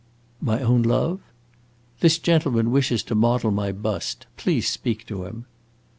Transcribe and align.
"My 0.41 0.61
own 0.63 0.81
love?" 0.81 1.19
"This 1.99 2.17
gentleman 2.17 2.71
wishes 2.71 3.03
to 3.03 3.13
model 3.13 3.51
my 3.51 3.71
bust. 3.71 4.25
Please 4.35 4.67
speak 4.67 5.05
to 5.05 5.25
him." 5.25 5.45